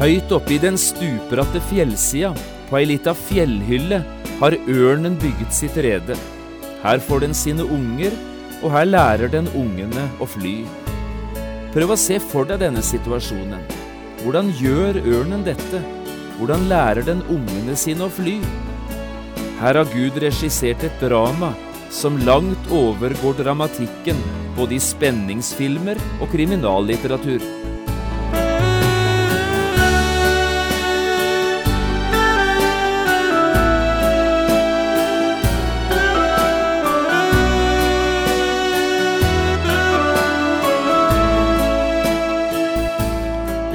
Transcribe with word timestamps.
Høyt 0.00 0.30
oppe 0.32 0.54
i 0.54 0.56
den 0.56 0.78
stupbratte 0.80 1.60
fjellsida, 1.68 2.30
på 2.70 2.78
ei 2.78 2.86
lita 2.88 3.12
fjellhylle, 3.12 3.98
har 4.40 4.54
ørnen 4.72 5.18
bygget 5.20 5.52
sitt 5.52 5.76
rede. 5.84 6.16
Her 6.80 7.02
får 7.04 7.26
den 7.26 7.36
sine 7.36 7.66
unger, 7.68 8.16
og 8.62 8.72
her 8.72 8.88
lærer 8.88 9.28
den 9.28 9.50
ungene 9.52 10.06
å 10.16 10.24
fly. 10.24 10.54
Prøv 11.74 11.92
å 11.92 12.00
se 12.00 12.16
for 12.30 12.48
deg 12.48 12.62
denne 12.64 12.80
situasjonen. 12.80 13.60
Hvordan 14.22 14.48
gjør 14.56 15.02
ørnen 15.04 15.44
dette? 15.44 15.84
Hvordan 16.38 16.64
lærer 16.72 17.04
den 17.04 17.20
ungene 17.28 17.76
sine 17.76 18.08
å 18.08 18.14
fly? 18.16 18.38
Her 19.60 19.82
har 19.82 19.92
Gud 19.92 20.16
regissert 20.24 20.80
et 20.88 21.04
drama 21.04 21.52
som 21.92 22.16
langt 22.24 22.72
overgår 22.72 23.36
dramatikken 23.42 24.16
både 24.56 24.78
i 24.78 24.80
spenningsfilmer 24.80 26.00
og 26.22 26.30
kriminallitteratur. 26.32 27.44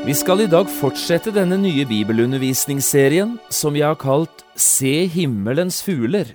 Vi 0.00 0.14
skal 0.16 0.40
i 0.40 0.46
dag 0.48 0.64
fortsette 0.72 1.28
denne 1.28 1.58
nye 1.60 1.82
bibelundervisningsserien 1.84 3.34
som 3.52 3.74
vi 3.76 3.82
har 3.84 3.98
kalt 4.00 4.46
Se 4.56 5.04
himmelens 5.12 5.82
fugler. 5.84 6.30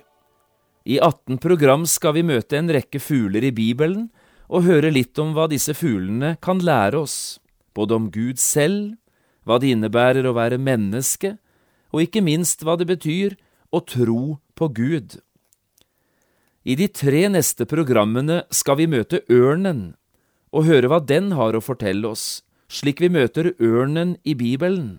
I 0.86 1.00
18 1.02 1.40
program 1.42 1.82
skal 1.90 2.14
vi 2.14 2.22
møte 2.22 2.60
en 2.60 2.70
rekke 2.70 3.00
fugler 3.02 3.42
i 3.42 3.50
Bibelen 3.50 4.04
og 4.46 4.68
høre 4.68 4.92
litt 4.94 5.18
om 5.18 5.34
hva 5.34 5.48
disse 5.50 5.74
fuglene 5.74 6.36
kan 6.38 6.62
lære 6.62 7.02
oss, 7.02 7.40
både 7.74 7.98
om 7.98 8.06
Gud 8.14 8.38
selv, 8.38 8.94
hva 9.42 9.58
det 9.58 9.74
innebærer 9.74 10.30
å 10.30 10.36
være 10.38 10.62
menneske, 10.62 11.34
og 11.90 12.06
ikke 12.06 12.22
minst 12.22 12.62
hva 12.62 12.78
det 12.78 12.86
betyr 12.86 13.34
å 13.74 13.82
tro 13.82 14.38
på 14.54 14.70
Gud. 14.78 15.18
I 16.62 16.78
de 16.78 16.86
tre 16.86 17.26
neste 17.34 17.66
programmene 17.66 18.44
skal 18.54 18.78
vi 18.78 18.86
møte 18.94 19.24
ørnen 19.26 19.96
og 20.54 20.70
høre 20.70 20.86
hva 20.86 21.02
den 21.02 21.34
har 21.34 21.58
å 21.58 21.66
fortelle 21.66 22.14
oss 22.14 22.45
slik 22.68 23.00
vi 23.00 23.10
møter 23.12 23.52
ørnen 23.62 24.16
i 24.24 24.34
Bibelen. 24.34 24.98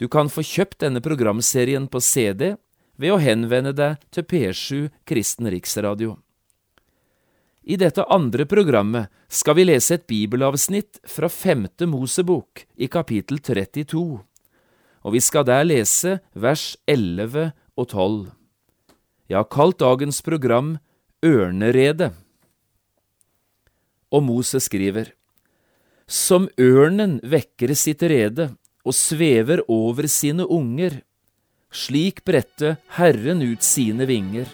Du 0.00 0.08
kan 0.08 0.30
få 0.32 0.44
kjøpt 0.46 0.80
denne 0.80 1.02
programserien 1.04 1.86
på 1.90 2.00
CD 2.00 2.54
ved 3.00 3.12
å 3.12 3.20
henvende 3.20 3.72
deg 3.76 4.00
til 4.14 4.24
P7 4.24 4.88
Kristen 5.08 5.48
Riksradio. 5.52 6.16
I 7.60 7.76
dette 7.76 8.06
andre 8.08 8.46
programmet 8.48 9.10
skal 9.28 9.58
vi 9.58 9.66
lese 9.68 9.98
et 9.98 10.06
bibelavsnitt 10.08 11.02
fra 11.06 11.28
femte 11.28 11.86
Mosebok 11.86 12.64
i 12.80 12.88
kapittel 12.88 13.38
32, 13.44 14.00
og 15.00 15.14
vi 15.14 15.20
skal 15.20 15.44
der 15.48 15.66
lese 15.68 16.18
vers 16.32 16.74
11 16.88 17.52
og 17.76 17.86
12. 17.88 18.32
Jeg 19.30 19.38
har 19.38 19.52
kalt 19.52 19.78
dagens 19.78 20.18
program 20.24 20.78
Ørneredet. 21.22 22.10
Og 24.10 24.24
Moses 24.26 24.66
skriver, 24.66 25.12
som 26.10 26.48
ørnen 26.58 27.20
vekker 27.22 27.70
sitt 27.78 28.02
rede 28.02 28.48
og 28.82 28.96
svever 28.96 29.62
over 29.70 30.08
sine 30.10 30.42
unger, 30.42 30.96
slik 31.70 32.24
bredte 32.26 32.74
Herren 32.96 33.44
ut 33.46 33.62
sine 33.62 34.08
vinger. 34.10 34.48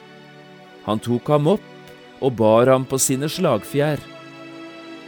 Han 0.84 1.00
tok 1.00 1.32
ham 1.32 1.48
opp 1.56 2.20
og 2.20 2.36
bar 2.36 2.68
ham 2.68 2.84
på 2.88 3.00
sine 3.00 3.30
slagfjær. 3.32 4.02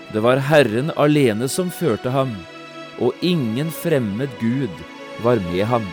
Det 0.09 0.25
var 0.25 0.41
Herren 0.49 0.89
alene 0.97 1.51
som 1.53 1.69
førte 1.69 2.15
ham, 2.15 2.33
og 2.97 3.13
ingen 3.21 3.69
fremmed 3.69 4.33
Gud 4.41 4.85
var 5.21 5.37
med 5.53 5.67
ham. 5.69 5.85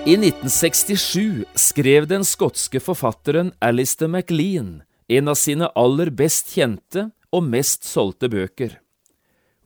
I 0.00 0.14
1967 0.16 1.44
skrev 1.60 2.06
den 2.08 2.22
skotske 2.24 2.80
forfatteren 2.80 3.50
Alistair 3.60 4.08
MacLean 4.08 4.78
en 5.12 5.28
av 5.28 5.36
sine 5.36 5.68
aller 5.76 6.08
best 6.08 6.54
kjente 6.56 7.10
og 7.28 7.44
mest 7.44 7.84
solgte 7.84 8.30
bøker. 8.32 8.78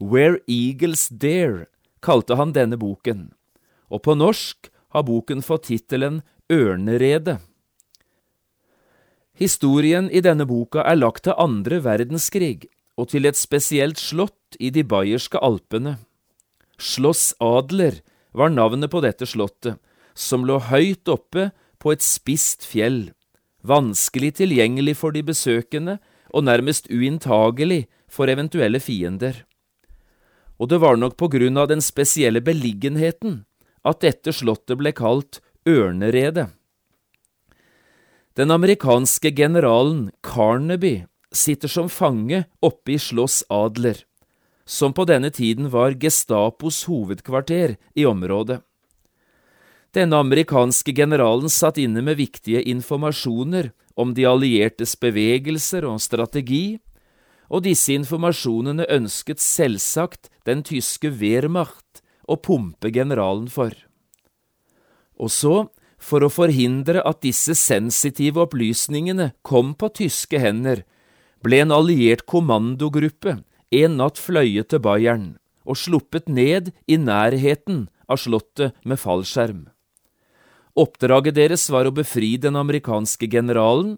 Where 0.02 0.40
Eagles 0.50 1.06
Dare 1.06 1.68
kalte 2.02 2.34
han 2.34 2.50
denne 2.50 2.74
boken, 2.74 3.28
og 3.94 4.02
på 4.02 4.16
norsk 4.18 4.72
har 4.90 5.06
boken 5.06 5.44
fått 5.46 5.68
tittelen 5.70 6.24
Ørneredet. 6.50 7.38
Historien 9.38 10.10
i 10.10 10.18
denne 10.18 10.48
boka 10.50 10.82
er 10.82 10.98
lagt 10.98 11.28
til 11.28 11.38
andre 11.38 11.78
verdenskrig 11.86 12.66
og 12.98 13.12
til 13.14 13.30
et 13.30 13.38
spesielt 13.38 14.02
slott 14.02 14.58
i 14.58 14.74
de 14.74 14.82
bayerske 14.82 15.38
alpene. 15.38 16.00
Schloss 16.74 17.36
Adler 17.38 18.02
var 18.34 18.50
navnet 18.50 18.90
på 18.90 18.98
dette 19.02 19.30
slottet, 19.30 19.78
som 20.14 20.46
lå 20.46 20.60
høyt 20.70 21.08
oppe 21.10 21.50
på 21.82 21.92
et 21.92 22.02
spisst 22.04 22.64
fjell, 22.66 23.12
vanskelig 23.66 24.36
tilgjengelig 24.40 24.96
for 25.00 25.14
de 25.14 25.24
besøkende 25.26 25.98
og 26.34 26.46
nærmest 26.46 26.88
uinntagelig 26.90 27.84
for 28.10 28.30
eventuelle 28.30 28.80
fiender. 28.80 29.42
Og 30.58 30.70
det 30.70 30.78
var 30.82 30.96
nok 30.96 31.16
på 31.18 31.28
grunn 31.32 31.58
av 31.58 31.68
den 31.70 31.82
spesielle 31.82 32.40
beliggenheten 32.44 33.42
at 33.84 34.00
dette 34.04 34.32
slottet 34.32 34.78
ble 34.80 34.94
kalt 34.96 35.40
Ørneredet. 35.68 36.50
Den 38.34 38.50
amerikanske 38.50 39.30
generalen 39.30 40.10
Carnaby 40.26 41.04
sitter 41.32 41.70
som 41.70 41.88
fange 41.88 42.44
oppe 42.62 42.96
i 42.96 42.98
Slåss 42.98 43.44
Adler, 43.48 44.02
som 44.66 44.92
på 44.92 45.06
denne 45.08 45.30
tiden 45.30 45.70
var 45.70 45.94
Gestapos 46.00 46.82
hovedkvarter 46.90 47.76
i 47.94 48.06
området. 48.06 48.60
Denne 49.94 50.18
amerikanske 50.18 50.90
generalen 50.90 51.50
satt 51.52 51.78
inne 51.78 52.02
med 52.02 52.18
viktige 52.18 52.64
informasjoner 52.66 53.70
om 53.94 54.10
de 54.16 54.24
alliertes 54.26 54.96
bevegelser 54.98 55.86
og 55.86 56.00
strategi, 56.02 56.80
og 57.46 57.62
disse 57.62 57.94
informasjonene 57.94 58.88
ønsket 58.90 59.38
selvsagt 59.38 60.32
den 60.48 60.64
tyske 60.66 61.12
Wehrmacht 61.20 62.02
å 62.26 62.34
pumpe 62.40 62.90
generalen 62.90 63.46
for. 63.52 63.76
Og 65.14 65.30
så, 65.30 65.68
for 66.02 66.26
å 66.26 66.32
forhindre 66.32 67.04
at 67.06 67.22
disse 67.22 67.54
sensitive 67.54 68.42
opplysningene 68.48 69.30
kom 69.46 69.76
på 69.78 69.92
tyske 70.00 70.40
hender, 70.42 70.82
ble 71.44 71.62
en 71.62 71.74
alliert 71.76 72.24
kommandogruppe 72.26 73.36
en 73.74 73.96
natt 74.00 74.18
fløyet 74.18 74.72
til 74.72 74.82
Bayern 74.82 75.30
og 75.64 75.78
sluppet 75.78 76.26
ned 76.28 76.72
i 76.90 76.98
nærheten 76.98 77.86
av 78.10 78.18
slottet 78.20 78.74
med 78.84 79.00
fallskjerm. 79.00 79.68
Oppdraget 80.74 81.36
deres 81.36 81.68
var 81.70 81.86
å 81.86 81.94
befri 81.94 82.34
den 82.40 82.58
amerikanske 82.58 83.28
generalen, 83.30 83.94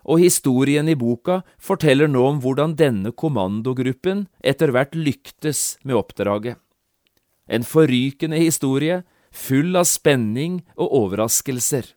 og 0.00 0.22
historien 0.22 0.88
i 0.88 0.96
boka 0.96 1.42
forteller 1.60 2.08
nå 2.08 2.22
om 2.24 2.38
hvordan 2.40 2.72
denne 2.78 3.12
kommandogruppen 3.12 4.24
etter 4.40 4.72
hvert 4.72 4.96
lyktes 4.96 5.76
med 5.84 5.98
oppdraget. 5.98 6.56
En 7.44 7.66
forrykende 7.66 8.40
historie, 8.40 9.02
full 9.30 9.76
av 9.76 9.84
spenning 9.84 10.62
og 10.78 10.88
overraskelser. 11.02 11.92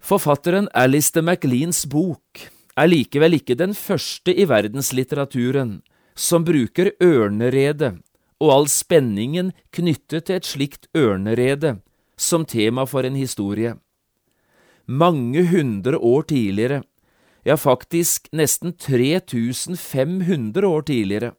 Forfatteren 0.00 0.70
Alistair 0.72 1.24
MacLeans 1.26 1.84
bok 1.90 2.46
er 2.78 2.88
likevel 2.88 3.36
ikke 3.36 3.58
den 3.58 3.74
første 3.76 4.32
i 4.32 4.46
verdenslitteraturen 4.48 5.80
som 6.16 6.46
bruker 6.46 6.94
ørneredet 7.02 7.98
og 8.40 8.52
all 8.52 8.68
spenningen 8.70 9.52
knyttet 9.74 10.28
til 10.28 10.38
et 10.38 10.48
slikt 10.48 10.88
ørnerede 10.96 11.76
som 12.16 12.44
tema 12.44 12.86
for 12.86 13.04
en 13.04 13.14
historie. 13.14 13.76
mange 14.86 15.42
hundre 15.50 15.98
år 15.98 16.22
tidligere, 16.22 16.82
ja 17.44 17.56
faktisk 17.56 18.28
nesten 18.32 18.72
3500 18.72 20.66
år 20.66 20.82
tidligere, 20.82 21.32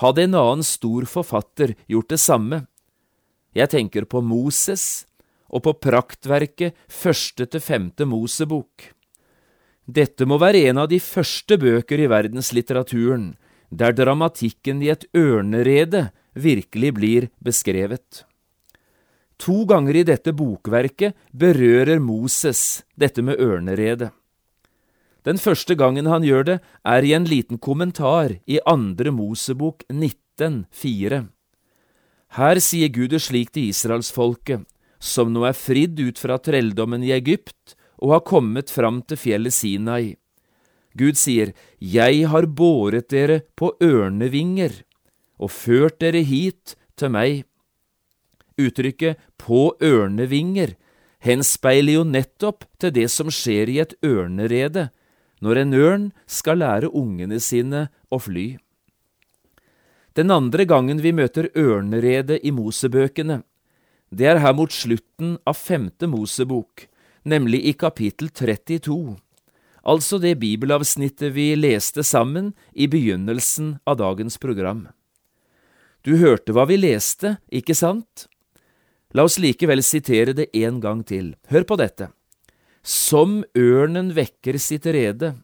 hadde 0.00 0.22
en 0.22 0.34
annen 0.34 0.64
stor 0.64 1.04
forfatter 1.04 1.74
gjort 1.86 2.08
det 2.08 2.20
samme. 2.20 2.66
Jeg 3.52 3.68
tenker 3.68 4.04
på 4.04 4.20
Moses 4.20 5.06
og 5.48 5.64
på 5.64 5.72
praktverket 5.72 6.76
første 6.88 7.46
til 7.46 7.60
femte 7.60 8.06
Mosebok. 8.08 8.92
Dette 9.88 10.26
må 10.28 10.38
være 10.40 10.68
en 10.68 10.84
av 10.84 10.88
de 10.88 11.00
første 11.00 11.56
bøker 11.60 12.00
i 12.00 12.08
verdenslitteraturen 12.12 13.34
der 13.70 13.92
dramatikken 13.92 14.82
i 14.84 14.92
et 14.92 15.04
ørnerede 15.16 16.10
virkelig 16.36 16.92
blir 16.96 17.28
beskrevet. 17.44 18.27
To 19.38 19.64
ganger 19.70 20.00
i 20.00 20.06
dette 20.06 20.34
bokverket 20.34 21.14
berører 21.30 22.00
Moses 22.02 22.82
dette 22.98 23.22
med 23.22 23.38
ørneredet. 23.38 24.10
Den 25.26 25.38
første 25.38 25.74
gangen 25.78 26.06
han 26.08 26.24
gjør 26.24 26.44
det, 26.46 26.58
er 26.86 27.04
i 27.04 27.12
en 27.14 27.26
liten 27.28 27.58
kommentar 27.58 28.38
i 28.46 28.58
andre 28.66 29.12
Mosebok 29.12 29.84
19,4. 29.90 31.26
Her 32.38 32.60
sier 32.60 32.90
Gud 32.92 33.12
det 33.14 33.22
slik 33.24 33.52
til 33.54 33.68
israelsfolket, 33.70 34.64
som 34.98 35.30
nå 35.32 35.44
er 35.48 35.56
fridd 35.56 36.00
ut 36.00 36.18
fra 36.18 36.38
trelldommen 36.42 37.04
i 37.06 37.12
Egypt 37.14 37.76
og 38.02 38.14
har 38.14 38.26
kommet 38.26 38.70
fram 38.70 39.02
til 39.06 39.20
fjellet 39.20 39.54
Sinai. 39.54 40.16
Gud 40.98 41.18
sier, 41.18 41.52
Jeg 41.78 42.26
har 42.26 42.46
båret 42.46 43.10
dere 43.10 43.42
på 43.56 43.74
ørnevinger 43.82 44.82
og 45.38 45.52
ført 45.54 46.00
dere 46.02 46.24
hit 46.26 46.74
til 46.98 47.14
meg. 47.14 47.44
Uttrykket 48.58 49.20
på 49.38 49.72
ørnevinger 49.80 50.74
henspeiler 51.24 51.98
jo 51.98 52.06
nettopp 52.06 52.66
til 52.80 52.94
det 52.94 53.08
som 53.12 53.30
skjer 53.32 53.70
i 53.70 53.78
et 53.82 53.94
ørnerede, 54.06 54.88
når 55.42 55.62
en 55.62 55.74
ørn 55.74 56.06
skal 56.26 56.62
lære 56.62 56.90
ungene 56.90 57.38
sine 57.42 57.86
å 58.10 58.18
fly. 58.22 58.56
Den 60.18 60.32
andre 60.34 60.66
gangen 60.66 60.98
vi 61.02 61.12
møter 61.14 61.50
ørneredet 61.54 62.40
i 62.42 62.50
Mosebøkene, 62.50 63.42
det 64.10 64.26
er 64.26 64.40
her 64.42 64.54
mot 64.56 64.72
slutten 64.72 65.36
av 65.46 65.58
femte 65.60 66.08
Mosebok, 66.08 66.88
nemlig 67.28 67.60
i 67.68 67.74
kapittel 67.76 68.30
32, 68.32 69.18
altså 69.84 70.18
det 70.18 70.38
bibelavsnittet 70.40 71.34
vi 71.36 71.52
leste 71.58 72.02
sammen 72.02 72.54
i 72.72 72.88
begynnelsen 72.90 73.76
av 73.86 74.00
dagens 74.00 74.40
program. 74.40 74.88
Du 76.02 76.16
hørte 76.16 76.54
hva 76.56 76.64
vi 76.70 76.80
leste, 76.80 77.36
ikke 77.52 77.76
sant? 77.76 78.26
La 79.16 79.24
oss 79.24 79.38
likevel 79.40 79.80
sitere 79.84 80.34
det 80.36 80.50
en 80.58 80.80
gang 80.84 81.00
til. 81.06 81.32
Hør 81.48 81.64
på 81.64 81.78
dette. 81.80 82.10
Som 82.84 83.40
ørnen 83.56 84.12
vekker 84.16 84.58
sitt 84.60 84.86
rede 84.86 85.34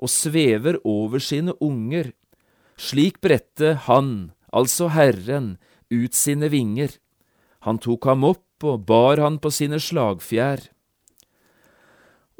og 0.00 0.08
svever 0.08 0.78
over 0.88 1.20
sine 1.20 1.52
unger, 1.60 2.14
slik 2.80 3.20
bredte 3.20 3.74
han, 3.86 4.32
altså 4.48 4.88
Herren, 4.88 5.58
ut 5.92 6.16
sine 6.16 6.48
vinger. 6.48 6.96
Han 7.68 7.78
tok 7.78 8.08
ham 8.08 8.24
opp 8.24 8.64
og 8.64 8.86
bar 8.88 9.20
han 9.20 9.36
på 9.40 9.52
sine 9.52 9.80
slagfjær. 9.80 10.64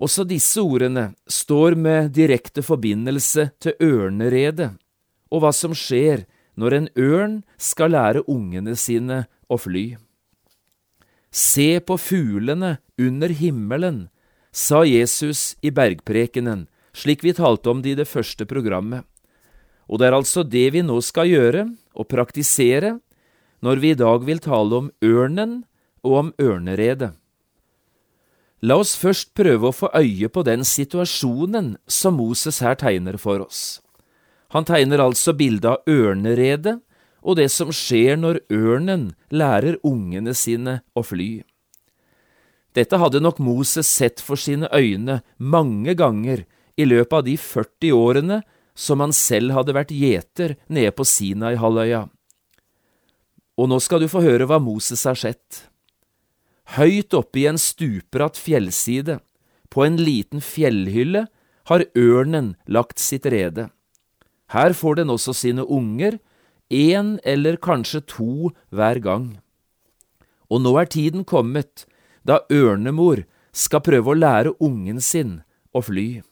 Også 0.00 0.24
disse 0.24 0.62
ordene 0.64 1.10
står 1.28 1.76
med 1.76 2.14
direkte 2.16 2.64
forbindelse 2.64 3.50
til 3.60 3.76
ørneredet 3.84 4.72
og 5.28 5.44
hva 5.44 5.52
som 5.52 5.76
skjer 5.76 6.24
når 6.56 6.76
en 6.76 6.88
ørn 6.96 7.34
skal 7.60 7.92
lære 7.92 8.24
ungene 8.32 8.72
sine 8.80 9.26
å 9.48 9.60
fly. 9.60 9.98
Se 11.30 11.80
på 11.80 11.96
fuglene 11.98 12.78
under 12.98 13.28
himmelen, 13.28 14.08
sa 14.52 14.82
Jesus 14.84 15.56
i 15.62 15.70
bergprekenen, 15.70 16.66
slik 16.92 17.22
vi 17.24 17.34
talte 17.34 17.70
om 17.70 17.82
det 17.82 17.94
i 17.94 17.98
det 18.00 18.08
første 18.10 18.46
programmet. 18.50 19.06
Og 19.86 19.98
det 19.98 20.10
er 20.10 20.16
altså 20.18 20.42
det 20.42 20.66
vi 20.74 20.82
nå 20.82 20.98
skal 21.02 21.30
gjøre 21.30 21.64
og 21.94 22.08
praktisere 22.10 22.98
når 23.62 23.82
vi 23.82 23.92
i 23.94 23.98
dag 23.98 24.26
vil 24.26 24.42
tale 24.42 24.82
om 24.84 24.90
ørnen 25.04 25.62
og 26.06 26.16
om 26.18 26.32
ørneredet. 26.40 27.12
La 28.60 28.76
oss 28.76 28.92
først 28.98 29.32
prøve 29.38 29.70
å 29.70 29.74
få 29.74 29.88
øye 29.96 30.28
på 30.28 30.42
den 30.44 30.66
situasjonen 30.68 31.76
som 31.88 32.18
Moses 32.20 32.60
her 32.60 32.76
tegner 32.76 33.16
for 33.16 33.40
oss. 33.46 33.80
Han 34.52 34.66
tegner 34.68 35.00
altså 35.00 35.32
bildet 35.32 35.70
av 35.70 35.88
ørneredet 35.88 36.80
og 37.20 37.36
det 37.36 37.48
som 37.52 37.72
skjer 37.74 38.18
når 38.20 38.42
ørnen 38.52 39.10
lærer 39.32 39.78
ungene 39.86 40.34
sine 40.36 40.80
å 40.96 41.04
fly. 41.04 41.42
Dette 42.76 43.00
hadde 43.02 43.22
nok 43.22 43.40
Moses 43.42 43.88
sett 43.90 44.22
for 44.22 44.38
sine 44.38 44.68
øyne 44.70 45.20
mange 45.36 45.96
ganger 45.98 46.44
i 46.78 46.86
løpet 46.86 47.16
av 47.18 47.26
de 47.26 47.36
40 47.36 47.96
årene 47.96 48.40
som 48.78 49.02
han 49.02 49.12
selv 49.16 49.56
hadde 49.56 49.74
vært 49.76 49.92
gjeter 49.92 50.54
nede 50.70 50.94
på 50.94 51.04
Sinai-halvøya. 51.04 52.06
Og 53.60 53.68
nå 53.68 53.80
skal 53.82 54.00
du 54.00 54.08
få 54.08 54.22
høre 54.24 54.46
hva 54.48 54.60
Moses 54.62 55.02
har 55.04 55.18
sett. 55.18 55.66
Høyt 56.78 57.12
oppe 57.18 57.42
i 57.42 57.48
en 57.50 57.58
stupbratt 57.60 58.38
fjellside, 58.40 59.18
på 59.70 59.84
en 59.84 59.98
liten 60.00 60.42
fjellhylle, 60.42 61.26
har 61.70 61.84
ørnen 61.98 62.54
lagt 62.66 62.98
sitt 63.02 63.26
rede. 63.30 63.68
Her 64.50 64.74
får 64.74 65.02
den 65.02 65.12
også 65.12 65.34
sine 65.36 65.66
unger, 65.66 66.16
én 66.70 67.18
eller 67.24 67.56
kanskje 67.56 68.00
to 68.06 68.50
hver 68.70 69.02
gang. 69.02 69.40
Og 70.50 70.62
nå 70.62 70.74
er 70.78 70.90
tiden 70.90 71.24
kommet 71.24 71.84
da 72.26 72.40
ørnemor 72.50 73.24
skal 73.52 73.82
prøve 73.82 74.12
å 74.12 74.18
lære 74.18 74.54
ungen 74.62 75.00
sin 75.02 75.40
å 75.74 75.82
fly. 75.82 76.22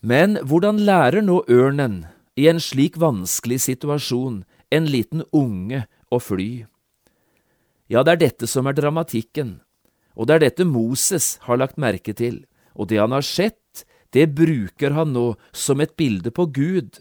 Men 0.00 0.38
hvordan 0.44 0.80
lærer 0.86 1.24
nå 1.24 1.42
ørnen, 1.48 2.06
i 2.36 2.48
en 2.50 2.60
slik 2.60 2.98
vanskelig 3.00 3.62
situasjon, 3.64 4.42
en 4.70 4.88
liten 4.92 5.24
unge 5.32 5.86
å 6.12 6.20
fly? 6.20 6.66
Ja, 7.88 8.02
det 8.04 8.12
er 8.12 8.22
dette 8.26 8.48
som 8.50 8.68
er 8.68 8.76
dramatikken, 8.76 9.60
og 10.14 10.28
det 10.28 10.36
er 10.36 10.44
dette 10.44 10.66
Moses 10.68 11.36
har 11.46 11.60
lagt 11.60 11.80
merke 11.80 12.12
til, 12.16 12.44
og 12.76 12.90
det 12.90 13.00
han 13.00 13.14
har 13.16 13.24
sett, 13.24 13.86
det 14.12 14.28
bruker 14.36 14.94
han 14.96 15.12
nå 15.16 15.26
som 15.52 15.80
et 15.80 15.96
bilde 15.96 16.32
på 16.34 16.48
Gud, 16.52 17.00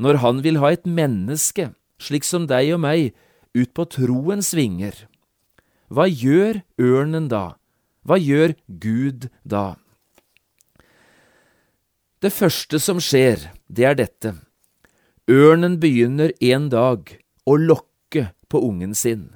når 0.00 0.22
han 0.24 0.40
vil 0.44 0.58
ha 0.62 0.72
et 0.72 0.88
menneske, 0.88 1.70
slik 2.00 2.24
som 2.24 2.46
deg 2.48 2.72
og 2.74 2.80
meg, 2.86 3.12
ut 3.52 3.72
på 3.76 3.84
troens 3.92 4.54
vinger. 4.56 4.94
Hva 5.92 6.06
gjør 6.08 6.62
ørnen 6.80 7.28
da? 7.28 7.60
Hva 8.06 8.16
gjør 8.16 8.54
Gud 8.80 9.28
da? 9.44 9.74
Det 12.20 12.32
første 12.32 12.80
som 12.80 13.00
skjer, 13.00 13.50
det 13.68 13.86
er 13.88 13.98
dette. 13.98 14.34
Ørnen 15.30 15.76
begynner 15.82 16.32
en 16.40 16.68
dag 16.72 17.12
å 17.48 17.56
lokke 17.56 18.30
på 18.48 18.60
ungen 18.66 18.96
sin. 18.96 19.30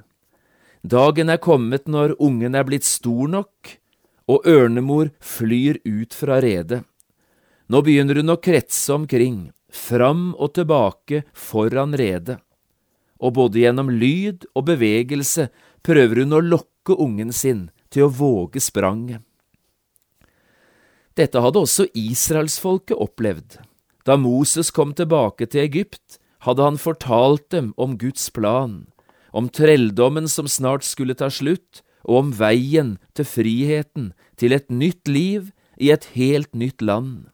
Dagen 0.85 1.33
er 1.33 1.41
kommet 1.41 1.89
når 1.89 2.17
ungen 2.21 2.57
er 2.57 2.67
blitt 2.69 2.85
stor 2.85 3.29
nok, 3.31 3.77
og 4.29 4.49
ørnemor 4.49 5.13
flyr 5.21 5.81
ut 5.85 6.17
fra 6.17 6.41
redet. 6.45 6.83
Nå 7.73 7.81
begynner 7.85 8.21
hun 8.21 8.35
å 8.35 8.41
kretse 8.41 8.93
omkring, 8.93 9.49
fram 9.75 10.33
og 10.39 10.55
tilbake 10.57 11.25
foran 11.35 11.97
redet, 11.99 12.39
og 13.19 13.37
både 13.39 13.63
gjennom 13.63 13.91
lyd 13.91 14.47
og 14.55 14.69
bevegelse 14.71 15.49
prøver 15.85 16.23
hun 16.23 16.37
å 16.37 16.43
lokke 16.45 16.97
ungen 17.01 17.33
sin 17.35 17.69
til 17.93 18.07
å 18.07 18.13
våge 18.13 18.63
spranget. 18.63 19.23
Dette 21.15 21.39
hadde 21.39 21.63
også 21.63 21.87
israelsfolket 21.95 22.99
opplevd. 22.99 23.61
Da 24.05 24.17
Moses 24.19 24.73
kom 24.75 24.93
tilbake 24.99 25.47
til 25.47 25.63
Egypt, 25.63 26.19
hadde 26.45 26.65
han 26.67 26.81
fortalt 26.81 27.47
dem 27.55 27.71
om 27.81 27.95
Guds 27.97 28.27
plan, 28.35 28.85
om 29.33 29.49
trelldommen 29.49 30.27
som 30.29 30.51
snart 30.51 30.85
skulle 30.85 31.17
ta 31.17 31.31
slutt, 31.33 31.83
og 32.05 32.19
om 32.19 32.33
veien 32.37 32.97
til 33.17 33.25
friheten, 33.25 34.13
til 34.37 34.53
et 34.53 34.69
nytt 34.69 35.09
liv 35.09 35.55
i 35.81 35.89
et 35.95 36.05
helt 36.19 36.53
nytt 36.53 36.83
land. 36.85 37.31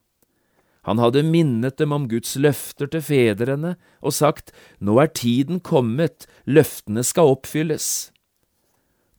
Han 0.89 1.01
hadde 1.03 1.23
minnet 1.27 1.77
dem 1.77 1.93
om 1.93 2.07
Guds 2.09 2.37
løfter 2.41 2.89
til 2.89 3.05
fedrene 3.05 3.75
og 4.01 4.17
sagt, 4.17 4.55
Nå 4.81 4.97
er 5.03 5.13
tiden 5.13 5.61
kommet, 5.61 6.25
løftene 6.49 7.05
skal 7.05 7.35
oppfylles. 7.37 8.11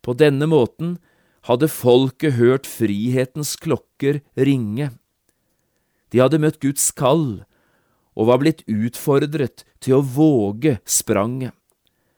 På 0.01 0.17
denne 0.17 0.47
måten 0.49 0.97
hadde 1.45 1.69
folket 1.69 2.37
hørt 2.37 2.69
frihetens 2.69 3.53
klokker 3.61 4.21
ringe. 4.37 4.91
De 6.11 6.21
hadde 6.21 6.41
møtt 6.41 6.59
Guds 6.61 6.89
kall 6.97 7.43
og 8.17 8.27
var 8.27 8.41
blitt 8.41 8.65
utfordret 8.67 9.63
til 9.79 9.99
å 9.99 10.05
våge 10.05 10.79
spranget. 10.85 11.53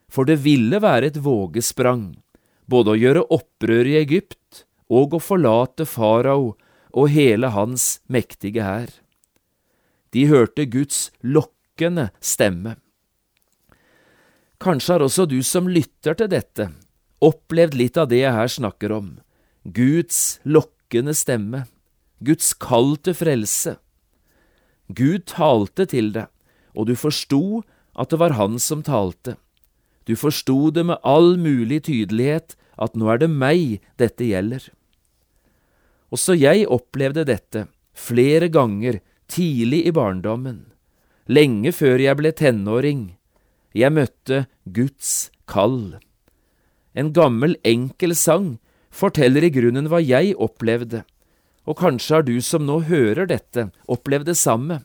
For 0.10 0.30
det 0.30 0.40
ville 0.46 0.80
være 0.82 1.10
et 1.10 1.22
vågesprang, 1.26 2.14
både 2.70 2.94
å 2.94 3.00
gjøre 3.00 3.28
opprør 3.34 3.90
i 3.90 3.98
Egypt 4.02 4.66
og 4.94 5.18
å 5.18 5.22
forlate 5.24 5.88
farao 5.90 6.54
og 6.94 7.10
hele 7.10 7.50
hans 7.54 7.98
mektige 8.06 8.66
hær. 8.66 8.92
De 10.14 10.28
hørte 10.30 10.66
Guds 10.70 11.10
lokkende 11.26 12.12
stemme. 12.22 12.78
Kanskje 14.64 14.96
har 14.96 15.04
også 15.04 15.26
du 15.28 15.42
som 15.44 15.68
lytter 15.68 16.16
til 16.16 16.30
dette, 16.32 16.70
opplevd 17.24 17.76
litt 17.76 17.98
av 18.00 18.08
det 18.12 18.22
jeg 18.22 18.36
her 18.36 18.52
snakker 18.52 18.94
om, 18.96 19.08
Guds 19.64 20.40
lokkende 20.46 21.16
stemme, 21.18 21.66
Guds 22.24 22.54
kall 22.56 22.96
til 23.04 23.18
frelse. 23.18 23.78
Gud 24.94 25.26
talte 25.32 25.88
til 25.90 26.12
deg, 26.16 26.30
og 26.78 26.88
du 26.88 26.96
forsto 27.00 27.64
at 28.00 28.12
det 28.12 28.20
var 28.22 28.36
Han 28.38 28.60
som 28.60 28.84
talte. 28.86 29.38
Du 30.06 30.16
forsto 30.20 30.70
det 30.76 30.86
med 30.86 31.02
all 31.04 31.38
mulig 31.40 31.84
tydelighet 31.88 32.56
at 32.78 32.96
nå 33.00 33.10
er 33.12 33.22
det 33.22 33.30
meg 33.32 33.80
dette 34.02 34.28
gjelder. 34.28 34.66
Også 36.14 36.36
jeg 36.38 36.68
opplevde 36.70 37.26
dette 37.26 37.68
flere 37.96 38.50
ganger 38.52 39.00
tidlig 39.32 39.84
i 39.88 39.94
barndommen, 39.96 40.66
lenge 41.28 41.72
før 41.76 42.02
jeg 42.02 42.20
ble 42.20 42.32
tenåring. 42.36 43.04
Jeg 43.74 43.94
møtte 43.94 44.46
Guds 44.70 45.32
kall. 45.50 45.98
En 46.94 47.10
gammel, 47.14 47.58
enkel 47.66 48.14
sang 48.16 48.58
forteller 48.94 49.48
i 49.48 49.52
grunnen 49.54 49.90
hva 49.90 50.02
jeg 50.04 50.36
opplevde, 50.38 51.04
og 51.66 51.80
kanskje 51.80 52.20
har 52.20 52.26
du 52.28 52.36
som 52.44 52.66
nå 52.68 52.84
hører 52.90 53.28
dette, 53.30 53.72
opplevd 53.90 54.30
det 54.30 54.38
samme. 54.38 54.84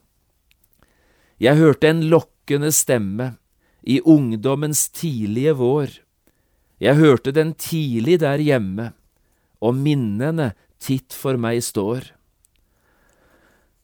Jeg 1.39 1.59
hørte 1.59 1.91
en 1.91 2.07
lokkende 2.11 2.71
stemme 2.75 3.35
i 3.83 4.01
ungdommens 4.01 4.89
tidlige 4.91 5.55
vår. 5.59 5.99
Jeg 6.83 6.99
hørte 6.99 7.35
den 7.35 7.53
tidlig 7.59 8.19
der 8.23 8.41
hjemme, 8.43 8.93
og 9.61 9.75
minnene 9.75 10.53
titt 10.83 11.15
for 11.15 11.39
meg 11.41 11.63
står. 11.67 12.15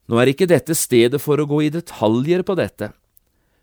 Nå 0.08 0.20
er 0.20 0.30
ikke 0.32 0.48
dette 0.50 0.76
stedet 0.76 1.20
for 1.22 1.40
å 1.40 1.48
gå 1.48 1.62
i 1.64 1.72
detaljer 1.72 2.44
på 2.44 2.56
dette, 2.58 2.90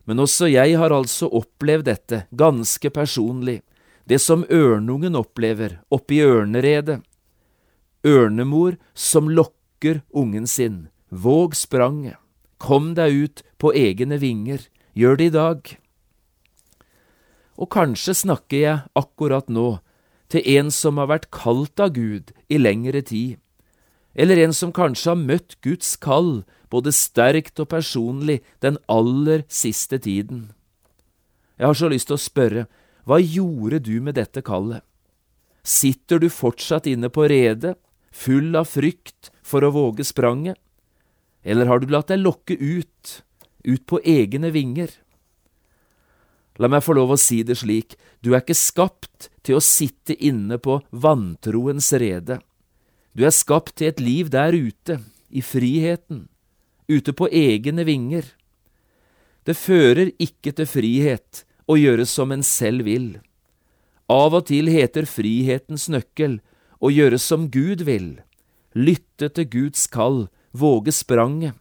men 0.09 0.21
også 0.23 0.49
jeg 0.49 0.73
har 0.81 0.93
altså 0.93 1.29
opplevd 1.29 1.85
dette 1.85 2.23
ganske 2.33 2.89
personlig, 2.93 3.59
det 4.09 4.17
som 4.19 4.45
ørnungen 4.49 5.15
opplever 5.15 5.77
oppe 5.93 6.17
i 6.17 6.23
ørneredet. 6.25 6.97
Ørnemor 8.01 8.79
som 8.97 9.29
lokker 9.29 10.01
ungen 10.09 10.47
sin, 10.49 10.87
våg 11.09 11.53
spranget, 11.55 12.17
kom 12.57 12.95
deg 12.97 13.13
ut 13.13 13.43
på 13.61 13.73
egne 13.77 14.17
vinger, 14.17 14.65
gjør 14.97 15.21
det 15.21 15.29
i 15.29 15.35
dag. 15.37 15.71
Og 17.61 17.69
kanskje 17.69 18.17
snakker 18.17 18.57
jeg 18.57 18.83
akkurat 18.97 19.47
nå 19.53 19.77
til 20.33 20.45
en 20.57 20.71
som 20.73 20.97
har 20.97 21.11
vært 21.11 21.29
kalt 21.29 21.79
av 21.83 21.93
Gud 21.93 22.33
i 22.49 22.57
lengre 22.57 23.03
tid, 23.05 23.37
eller 24.13 24.37
en 24.43 24.53
som 24.53 24.73
kanskje 24.75 25.13
har 25.13 25.19
møtt 25.19 25.57
Guds 25.63 25.95
kall 26.01 26.41
både 26.71 26.93
sterkt 26.95 27.59
og 27.59 27.69
personlig 27.71 28.39
den 28.63 28.79
aller 28.91 29.45
siste 29.51 29.99
tiden. 29.99 30.49
Jeg 31.59 31.67
har 31.67 31.77
så 31.77 31.91
lyst 31.91 32.09
til 32.09 32.17
å 32.17 32.21
spørre, 32.21 32.65
hva 33.05 33.19
gjorde 33.21 33.81
du 33.85 33.95
med 34.01 34.15
dette 34.17 34.43
kallet? 34.45 34.83
Sitter 35.61 36.21
du 36.21 36.29
fortsatt 36.31 36.87
inne 36.89 37.11
på 37.13 37.27
redet, 37.29 37.75
full 38.11 38.55
av 38.57 38.69
frykt 38.71 39.29
for 39.45 39.63
å 39.63 39.73
våge 39.75 40.05
spranget, 40.07 40.57
eller 41.43 41.69
har 41.69 41.81
du 41.81 41.91
latt 41.91 42.09
deg 42.11 42.21
lokke 42.21 42.57
ut, 42.57 43.21
ut 43.65 43.85
på 43.85 44.01
egne 44.05 44.51
vinger? 44.53 44.93
La 46.61 46.69
meg 46.69 46.83
få 46.85 46.93
lov 46.97 47.13
å 47.13 47.19
si 47.19 47.41
det 47.45 47.57
slik, 47.61 47.95
du 48.21 48.33
er 48.33 48.41
ikke 48.43 48.57
skapt 48.57 49.29
til 49.45 49.57
å 49.57 49.63
sitte 49.65 50.17
inne 50.17 50.59
på 50.61 50.79
vantroens 50.91 51.89
rede. 51.97 52.41
Du 53.11 53.25
er 53.27 53.33
skapt 53.35 53.75
til 53.79 53.91
et 53.91 53.99
liv 53.99 54.29
der 54.31 54.55
ute, 54.55 55.01
i 55.31 55.41
friheten, 55.43 56.27
ute 56.87 57.13
på 57.15 57.27
egne 57.27 57.83
vinger. 57.87 58.23
Det 59.47 59.55
fører 59.57 60.11
ikke 60.19 60.53
til 60.55 60.67
frihet 60.67 61.43
å 61.67 61.77
gjøre 61.79 62.05
som 62.07 62.31
en 62.31 62.43
selv 62.43 62.87
vil. 62.87 63.19
Av 64.11 64.35
og 64.35 64.47
til 64.51 64.67
heter 64.71 65.07
frihetens 65.07 65.87
nøkkel 65.91 66.39
å 66.79 66.91
gjøre 66.91 67.19
som 67.19 67.47
Gud 67.51 67.83
vil, 67.87 68.19
lytte 68.75 69.31
til 69.31 69.47
Guds 69.47 69.87
kall, 69.91 70.25
våge 70.51 70.91
spranget. 70.95 71.55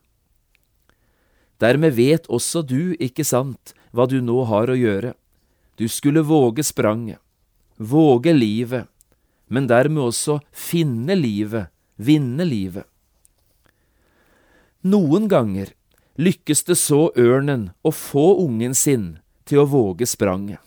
Dermed 1.60 1.94
vet 1.94 2.26
også 2.32 2.62
du, 2.64 2.96
ikke 2.98 3.26
sant, 3.26 3.74
hva 3.92 4.06
du 4.08 4.18
nå 4.24 4.42
har 4.48 4.70
å 4.70 4.78
gjøre. 4.78 5.12
Du 5.76 5.86
skulle 5.88 6.24
våge 6.26 6.64
spranget, 6.64 7.20
våge 7.76 8.32
livet, 8.34 8.88
men 9.50 9.66
dermed 9.70 10.06
også 10.06 10.38
finne 10.54 11.16
livet, 11.18 11.68
vinne 11.98 12.46
livet. 12.46 12.86
Noen 14.86 15.26
ganger 15.28 15.74
lykkes 16.20 16.64
det 16.68 16.78
så 16.80 17.08
ørnen 17.18 17.70
å 17.84 17.92
få 17.92 18.32
ungen 18.44 18.76
sin 18.78 19.18
til 19.48 19.64
å 19.64 19.68
våge 19.68 20.08
spranget. 20.08 20.60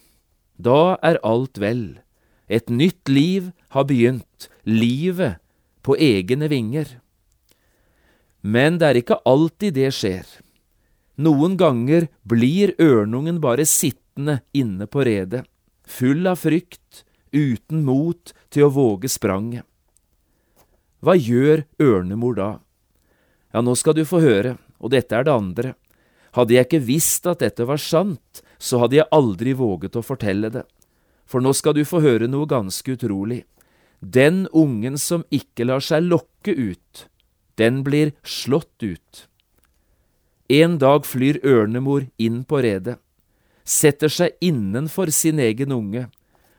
Da 0.57 0.99
er 1.01 1.21
alt 1.25 1.57
vel. 1.57 2.03
Et 2.45 2.67
nytt 2.69 3.09
liv 3.09 3.49
har 3.73 3.87
begynt, 3.89 4.49
livet 4.67 5.39
på 5.81 5.95
egne 5.97 6.49
vinger. 6.51 6.99
Men 8.43 8.77
det 8.77 8.89
er 8.89 8.99
ikke 8.99 9.21
alltid 9.25 9.79
det 9.79 9.89
skjer. 9.95 10.27
Noen 11.23 11.55
ganger 11.57 12.09
blir 12.27 12.73
ørnungen 12.81 13.39
bare 13.41 13.65
sittende 13.69 14.41
inne 14.53 14.85
på 14.89 15.05
redet, 15.07 15.45
full 15.87 16.27
av 16.29 16.41
frykt, 16.41 17.03
uten 17.33 17.83
mot 17.85 18.33
til 18.53 18.67
å 18.67 18.73
våge 18.73 19.09
spranget. 19.11 19.65
Hva 21.03 21.17
gjør 21.19 21.65
ørnemor 21.83 22.37
da? 22.37 22.51
Ja, 23.51 23.61
nå 23.61 23.75
skal 23.75 23.97
du 23.97 24.05
få 24.07 24.21
høre, 24.23 24.55
og 24.79 24.93
dette 24.93 25.17
er 25.17 25.27
det 25.27 25.33
andre. 25.33 25.73
Hadde 26.33 26.55
jeg 26.55 26.67
ikke 26.69 26.85
visst 26.85 27.27
at 27.29 27.43
dette 27.43 27.67
var 27.67 27.81
sant, 27.81 28.41
så 28.57 28.79
hadde 28.81 29.01
jeg 29.01 29.11
aldri 29.11 29.53
våget 29.57 29.97
å 29.99 30.05
fortelle 30.05 30.49
det. 30.53 30.63
For 31.27 31.43
nå 31.43 31.51
skal 31.57 31.75
du 31.75 31.83
få 31.85 32.01
høre 32.03 32.29
noe 32.31 32.49
ganske 32.49 32.95
utrolig. 32.95 33.43
Den 33.99 34.47
ungen 34.51 34.97
som 34.99 35.27
ikke 35.31 35.67
lar 35.67 35.83
seg 35.83 36.07
lokke 36.07 36.55
ut, 36.55 37.05
den 37.59 37.83
blir 37.85 38.15
slått 38.23 38.83
ut. 38.83 39.27
En 40.51 40.79
dag 40.79 41.05
flyr 41.07 41.39
ørnemor 41.43 42.09
inn 42.19 42.43
på 42.43 42.59
redet, 42.65 42.97
setter 43.63 44.11
seg 44.11 44.35
innenfor 44.43 45.11
sin 45.15 45.39
egen 45.39 45.71
unge, 45.71 46.09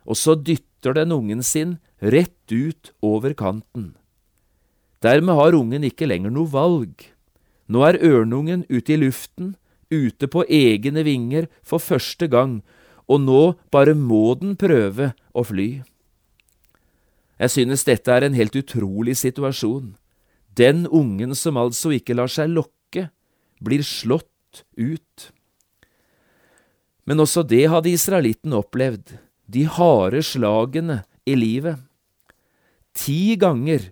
og 0.04 0.18
så 0.20 0.36
dytter 0.36 0.96
den 0.96 1.12
ungen 1.12 1.42
sin 1.42 1.78
rett 2.00 2.52
ut 2.52 2.92
over 3.02 3.34
kanten. 3.34 3.94
Dermed 5.04 5.36
har 5.36 5.56
ungen 5.56 5.84
ikke 5.84 6.08
lenger 6.08 6.32
noe 6.32 6.48
valg. 6.48 7.08
Nå 7.68 7.84
er 7.88 8.00
ørnungen 8.04 8.64
ute 8.68 8.94
i 8.94 9.00
luften, 9.00 9.54
ute 9.92 10.28
på 10.28 10.44
egne 10.48 11.04
vinger 11.04 11.48
for 11.64 11.80
første 11.80 12.28
gang, 12.28 12.62
og 13.08 13.20
nå 13.24 13.42
bare 13.72 13.96
må 13.96 14.32
den 14.40 14.56
prøve 14.60 15.12
å 15.36 15.44
fly. 15.44 15.84
Jeg 17.40 17.52
synes 17.52 17.84
dette 17.84 18.12
er 18.12 18.24
en 18.24 18.36
helt 18.36 18.56
utrolig 18.56 19.16
situasjon. 19.20 19.94
Den 20.56 20.86
ungen 20.86 21.34
som 21.36 21.58
altså 21.58 21.92
ikke 21.96 22.16
lar 22.16 22.30
seg 22.30 22.52
lokke 22.52 23.08
blir 23.64 23.82
slått 23.84 24.64
ut. 24.78 25.30
Men 27.04 27.20
også 27.20 27.42
det 27.44 27.66
hadde 27.68 27.92
israelitten 27.92 28.54
opplevd, 28.56 29.18
de 29.46 29.66
harde 29.68 30.22
slagene 30.24 31.02
i 31.26 31.36
livet. 31.36 31.80
Ti 32.94 33.36
ganger 33.36 33.90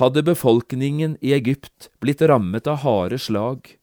hadde 0.00 0.24
befolkningen 0.26 1.16
i 1.22 1.32
Egypt 1.36 1.88
blitt 2.02 2.22
rammet 2.22 2.66
av 2.66 2.82
harde 2.82 3.18
slag. 3.18 3.76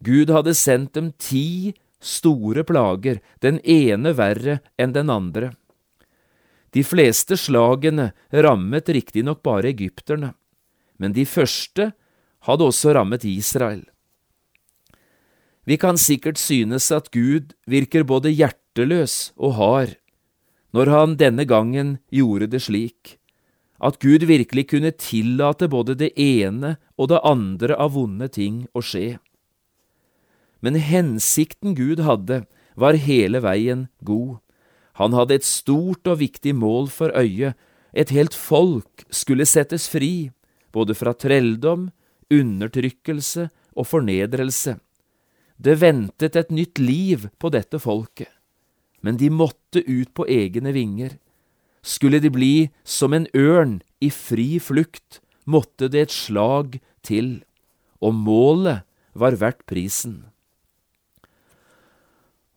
Gud 0.00 0.30
hadde 0.30 0.54
sendt 0.54 0.94
dem 0.94 1.10
ti 1.18 1.74
store 2.00 2.64
plager, 2.64 3.20
den 3.44 3.60
ene 3.66 4.14
verre 4.16 4.60
enn 4.80 4.94
den 4.96 5.10
andre. 5.12 5.52
De 6.70 6.84
fleste 6.86 7.36
slagene 7.36 8.12
rammet 8.30 8.88
riktignok 8.88 9.42
bare 9.42 9.72
egypterne, 9.74 10.32
men 10.96 11.12
de 11.12 11.26
første 11.26 11.90
hadde 12.46 12.68
også 12.70 12.94
rammet 12.94 13.26
Israel. 13.26 13.82
Vi 15.66 15.76
kan 15.76 15.98
sikkert 16.00 16.38
synes 16.40 16.88
at 16.94 17.10
Gud 17.12 17.52
virker 17.68 18.06
både 18.06 18.32
hjerteløs 18.32 19.32
og 19.36 19.58
hard 19.58 19.96
når 20.76 20.90
han 20.92 21.16
denne 21.18 21.46
gangen 21.48 21.98
gjorde 22.14 22.50
det 22.52 22.62
slik, 22.66 23.16
at 23.80 23.98
Gud 24.02 24.26
virkelig 24.28 24.68
kunne 24.70 24.92
tillate 24.92 25.68
både 25.72 25.96
det 25.96 26.12
ene 26.20 26.76
og 27.00 27.10
det 27.12 27.20
andre 27.24 27.76
av 27.80 27.94
vonde 27.96 28.28
ting 28.28 28.66
å 28.76 28.82
skje. 28.84 29.18
Men 30.60 30.76
hensikten 30.76 31.74
Gud 31.74 32.02
hadde, 32.04 32.44
var 32.76 33.00
hele 33.00 33.40
veien 33.42 33.88
god. 34.04 34.38
Han 35.00 35.16
hadde 35.16 35.40
et 35.40 35.48
stort 35.48 36.06
og 36.06 36.20
viktig 36.20 36.52
mål 36.54 36.90
for 36.92 37.12
øye, 37.16 37.54
et 37.96 38.12
helt 38.14 38.36
folk 38.36 39.06
skulle 39.10 39.48
settes 39.48 39.88
fri, 39.90 40.30
både 40.70 40.94
fra 40.94 41.16
trelldom, 41.16 41.88
undertrykkelse 42.30 43.48
og 43.74 43.88
fornedrelse. 43.88 44.76
Det 45.60 45.80
ventet 45.80 46.36
et 46.36 46.52
nytt 46.54 46.78
liv 46.78 47.26
på 47.40 47.50
dette 47.52 47.80
folket, 47.82 48.30
men 49.00 49.16
de 49.20 49.30
måtte 49.32 49.82
ut 49.86 50.12
på 50.14 50.26
egne 50.28 50.72
vinger. 50.76 51.16
Skulle 51.82 52.20
de 52.20 52.30
bli 52.32 52.70
som 52.84 53.14
en 53.16 53.26
ørn 53.36 53.80
i 54.00 54.10
fri 54.12 54.58
flukt, 54.60 55.20
måtte 55.44 55.88
det 55.88 56.06
et 56.06 56.14
slag 56.14 56.78
til, 57.02 57.40
og 58.00 58.14
målet 58.14 58.84
var 59.16 59.38
verdt 59.40 59.64
prisen. 59.68 60.30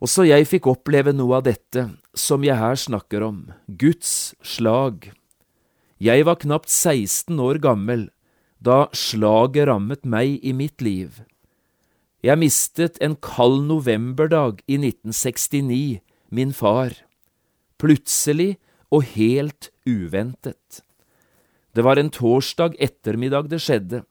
Også 0.03 0.25
jeg 0.27 0.49
fikk 0.49 0.67
oppleve 0.67 1.13
noe 1.15 1.39
av 1.39 1.45
dette 1.47 1.87
som 2.13 2.43
jeg 2.43 2.59
her 2.59 2.75
snakker 2.75 3.23
om, 3.23 3.45
Guds 3.67 4.33
slag. 4.43 5.13
Jeg 6.03 6.25
var 6.27 6.41
knapt 6.41 6.67
16 6.67 7.39
år 7.39 7.61
gammel 7.63 8.09
da 8.63 8.87
slaget 8.95 9.67
rammet 9.67 10.03
meg 10.07 10.43
i 10.43 10.51
mitt 10.55 10.83
liv. 10.83 11.21
Jeg 12.23 12.39
mistet 12.39 12.99
en 13.03 13.15
kald 13.19 13.65
novemberdag 13.67 14.61
i 14.67 14.77
1969 14.79 15.99
min 16.33 16.53
far, 16.53 16.95
plutselig 17.77 18.55
og 18.93 19.05
helt 19.13 19.69
uventet. 19.85 20.81
Det 21.73 21.85
var 21.85 22.01
en 22.01 22.09
torsdag 22.13 22.77
ettermiddag 22.81 23.49
det 23.53 23.61
skjedde, 23.61 24.03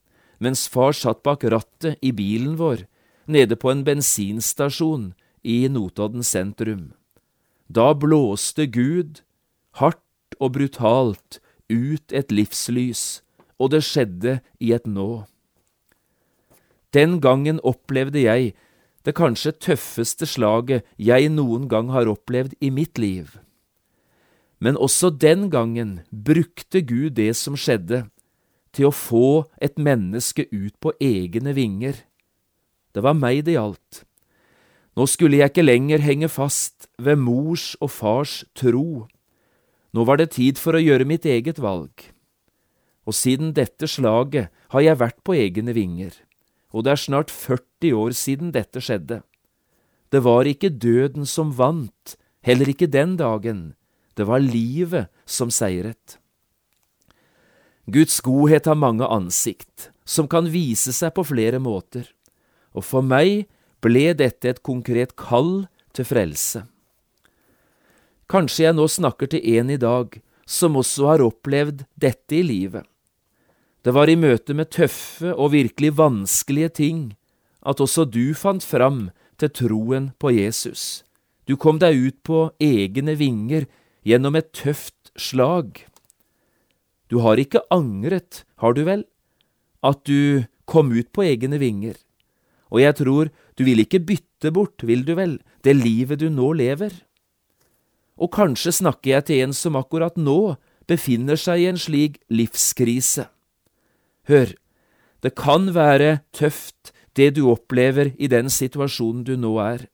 mens 0.43 0.67
far 0.71 0.95
satt 0.95 1.23
bak 1.27 1.45
rattet 1.45 1.99
i 2.03 2.11
bilen 2.15 2.57
vår 2.59 2.87
nede 3.31 3.59
på 3.59 3.71
en 3.71 3.85
bensinstasjon 3.87 5.13
i 5.43 5.67
Notodden 5.71 6.27
sentrum. 6.27 6.93
Da 7.71 7.93
blåste 7.95 8.67
Gud, 8.67 9.23
hardt 9.79 10.37
og 10.39 10.57
brutalt, 10.59 11.39
ut 11.71 12.13
et 12.13 12.35
livslys, 12.35 13.23
og 13.59 13.73
det 13.75 13.85
skjedde 13.87 14.41
i 14.61 14.73
et 14.75 14.87
nå. 14.87 15.25
Den 16.93 17.21
gangen 17.25 17.63
opplevde 17.65 18.21
jeg 18.27 18.53
det 19.03 19.17
kanskje 19.19 19.55
tøffeste 19.59 20.29
slaget 20.29 20.87
jeg 20.97 21.31
noen 21.35 21.67
gang 21.71 21.91
har 21.91 22.11
opplevd 22.11 22.55
i 22.61 22.71
mitt 22.71 23.01
liv. 23.03 23.35
Men 24.63 24.79
også 24.79 25.11
den 25.11 25.49
gangen 25.51 26.01
brukte 26.11 26.85
Gud 26.87 27.19
det 27.19 27.33
som 27.37 27.59
skjedde, 27.59 28.07
til 28.73 28.89
å 28.89 28.95
få 28.95 29.51
et 29.61 29.77
menneske 29.77 30.47
ut 30.49 30.73
på 30.81 30.95
egne 31.03 31.53
vinger. 31.53 31.99
Det 32.95 33.03
var 33.05 33.19
meg 33.19 33.43
det 33.45 33.59
gjaldt. 33.59 34.05
Nå 34.97 35.07
skulle 35.09 35.41
jeg 35.41 35.53
ikke 35.53 35.65
lenger 35.65 36.05
henge 36.05 36.29
fast 36.29 36.89
ved 37.01 37.21
mors 37.21 37.73
og 37.81 37.91
fars 37.93 38.43
tro. 38.57 39.09
Nå 39.93 40.05
var 40.09 40.21
det 40.21 40.35
tid 40.37 40.61
for 40.61 40.77
å 40.77 40.83
gjøre 40.83 41.09
mitt 41.09 41.27
eget 41.29 41.61
valg. 41.61 41.93
Og 43.09 43.17
siden 43.17 43.53
dette 43.57 43.89
slaget 43.89 44.53
har 44.73 44.85
jeg 44.85 45.01
vært 45.01 45.21
på 45.25 45.37
egne 45.37 45.75
vinger, 45.77 46.13
og 46.73 46.85
det 46.85 46.95
er 46.95 47.05
snart 47.05 47.31
40 47.31 47.93
år 47.95 48.17
siden 48.17 48.53
dette 48.55 48.81
skjedde. 48.81 49.21
Det 50.13 50.21
var 50.25 50.49
ikke 50.49 50.73
døden 50.73 51.29
som 51.29 51.53
vant, 51.57 52.17
heller 52.45 52.69
ikke 52.69 52.91
den 52.91 53.17
dagen, 53.21 53.73
det 54.17 54.27
var 54.29 54.45
livet 54.45 55.09
som 55.25 55.53
seiret. 55.53 56.19
Guds 57.93 58.21
godhet 58.21 58.69
har 58.69 58.79
mange 58.79 59.07
ansikt, 59.09 59.91
som 60.05 60.29
kan 60.29 60.51
vise 60.53 60.93
seg 60.95 61.15
på 61.17 61.25
flere 61.27 61.59
måter, 61.63 62.05
og 62.77 62.85
for 62.87 63.05
meg 63.05 63.49
ble 63.83 64.13
dette 64.15 64.49
et 64.49 64.63
konkret 64.63 65.17
kall 65.19 65.67
til 65.97 66.07
frelse. 66.09 66.65
Kanskje 68.31 68.69
jeg 68.69 68.77
nå 68.79 68.87
snakker 68.89 69.29
til 69.33 69.45
en 69.59 69.73
i 69.75 69.81
dag 69.81 70.15
som 70.49 70.79
også 70.79 71.11
har 71.11 71.25
opplevd 71.25 71.85
dette 72.01 72.39
i 72.39 72.45
livet. 72.47 72.87
Det 73.83 73.91
var 73.91 74.11
i 74.11 74.15
møte 74.15 74.55
med 74.55 74.71
tøffe 74.71 75.33
og 75.35 75.53
virkelig 75.57 75.97
vanskelige 75.99 76.71
ting 76.79 77.01
at 77.67 77.81
også 77.83 78.05
du 78.07 78.35
fant 78.39 78.63
fram 78.63 79.09
til 79.43 79.51
troen 79.51 80.11
på 80.23 80.31
Jesus. 80.35 81.03
Du 81.47 81.57
kom 81.59 81.81
deg 81.83 81.99
ut 81.99 82.19
på 82.23 82.45
egne 82.63 83.17
vinger 83.19 83.67
gjennom 84.07 84.39
et 84.39 84.53
tøft 84.55 85.11
slag. 85.19 85.83
Du 87.11 87.21
har 87.27 87.43
ikke 87.43 87.65
angret, 87.75 88.45
har 88.63 88.75
du 88.79 88.85
vel, 88.87 89.05
at 89.83 90.07
du 90.07 90.47
kom 90.65 90.95
ut 90.95 91.11
på 91.13 91.27
egne 91.27 91.59
vinger, 91.59 91.99
og 92.73 92.81
jeg 92.81 92.97
tror 93.03 93.31
du 93.59 93.67
vil 93.67 93.83
ikke 93.83 94.01
bytte 94.01 94.53
bort, 94.55 94.81
vil 94.87 95.03
du 95.05 95.17
vel, 95.19 95.37
det 95.67 95.75
livet 95.77 96.23
du 96.23 96.31
nå 96.33 96.55
lever? 96.57 96.95
Og 98.17 98.31
kanskje 98.33 98.73
snakker 98.79 99.17
jeg 99.17 99.27
til 99.29 99.43
en 99.45 99.55
som 99.57 99.77
akkurat 99.77 100.17
nå 100.17 100.55
befinner 100.89 101.37
seg 101.37 101.63
i 101.63 101.69
en 101.69 101.81
slik 101.81 102.21
livskrise. 102.33 103.27
Hør, 104.29 104.53
det 105.23 105.35
kan 105.39 105.73
være 105.75 106.21
tøft 106.35 106.93
det 107.17 107.35
du 107.37 107.49
opplever 107.51 108.13
i 108.19 108.29
den 108.31 108.51
situasjonen 108.51 109.25
du 109.27 109.35
nå 109.37 109.57
er, 109.63 109.87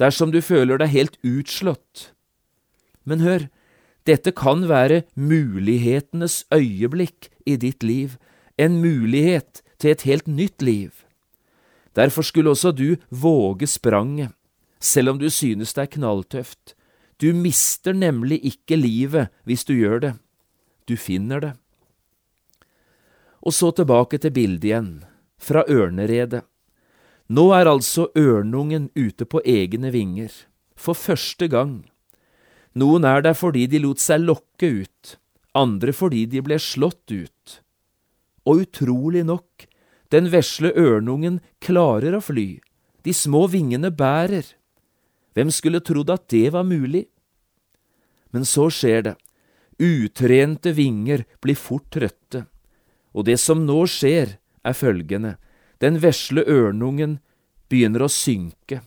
dersom 0.00 0.32
du 0.32 0.40
føler 0.40 0.80
deg 0.80 0.94
helt 0.94 1.18
utslått. 1.26 2.10
Men 3.04 3.20
hør, 3.24 3.48
dette 4.08 4.32
kan 4.32 4.64
være 4.68 5.04
mulighetenes 5.14 6.44
øyeblikk 6.54 7.28
i 7.46 7.56
ditt 7.60 7.84
liv, 7.84 8.16
en 8.56 8.80
mulighet 8.80 9.62
til 9.78 9.92
et 9.92 10.04
helt 10.08 10.28
nytt 10.28 10.62
liv. 10.62 10.90
Derfor 11.96 12.22
skulle 12.22 12.50
også 12.50 12.72
du 12.72 12.96
våge 13.10 13.66
spranget, 13.66 14.32
selv 14.80 15.10
om 15.10 15.18
du 15.18 15.28
synes 15.30 15.74
det 15.74 15.82
er 15.82 15.94
knalltøft. 15.96 16.74
Du 17.20 17.32
mister 17.36 17.92
nemlig 17.92 18.40
ikke 18.44 18.76
livet 18.76 19.28
hvis 19.44 19.64
du 19.64 19.74
gjør 19.74 19.98
det. 20.00 20.12
Du 20.88 20.96
finner 20.96 21.40
det. 21.40 21.52
Og 23.40 23.54
så 23.56 23.70
tilbake 23.72 24.20
til 24.20 24.34
bildet 24.36 24.68
igjen, 24.68 24.90
fra 25.40 25.64
ørneredet. 25.68 26.44
Nå 27.30 27.46
er 27.54 27.70
altså 27.70 28.08
ørnungen 28.18 28.90
ute 28.98 29.24
på 29.24 29.40
egne 29.46 29.92
vinger, 29.94 30.32
for 30.76 30.98
første 30.98 31.46
gang. 31.48 31.84
Noen 32.74 33.06
er 33.06 33.22
der 33.22 33.36
fordi 33.38 33.66
de 33.70 33.80
lot 33.82 34.02
seg 34.02 34.24
lokke 34.26 34.68
ut, 34.82 35.16
andre 35.54 35.94
fordi 35.94 36.26
de 36.30 36.42
ble 36.44 36.58
slått 36.60 37.10
ut. 37.10 37.60
Og 38.46 38.66
utrolig 38.66 39.24
nok, 39.26 39.66
den 40.10 40.30
vesle 40.32 40.72
ørnungen 40.74 41.38
klarer 41.62 42.16
å 42.18 42.22
fly, 42.22 42.58
de 43.06 43.14
små 43.14 43.46
vingene 43.50 43.92
bærer. 43.94 44.44
Hvem 45.38 45.50
skulle 45.54 45.82
trodd 45.86 46.10
at 46.10 46.26
det 46.34 46.50
var 46.52 46.66
mulig? 46.66 47.06
Men 48.34 48.46
så 48.46 48.68
skjer 48.74 49.06
det, 49.06 49.16
utrente 49.80 50.74
vinger 50.74 51.24
blir 51.42 51.58
fort 51.58 51.88
trøtte, 51.94 52.49
og 53.14 53.26
det 53.26 53.38
som 53.40 53.64
nå 53.66 53.82
skjer, 53.90 54.36
er 54.60 54.76
følgende, 54.76 55.36
den 55.80 55.98
vesle 56.02 56.44
ørnungen 56.44 57.18
begynner 57.72 58.04
å 58.04 58.12
synke. 58.12 58.82